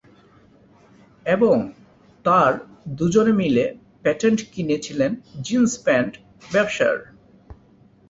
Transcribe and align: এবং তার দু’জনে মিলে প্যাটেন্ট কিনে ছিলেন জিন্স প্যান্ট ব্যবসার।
এবং 1.25 1.55
তার 2.25 2.51
দু’জনে 2.87 3.31
মিলে 3.31 3.65
প্যাটেন্ট 4.01 4.39
কিনে 4.51 4.77
ছিলেন 4.77 5.11
জিন্স 5.41 5.71
প্যান্ট 5.83 6.13
ব্যবসার। 6.53 6.95